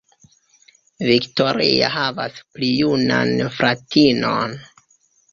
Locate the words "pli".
2.55-2.69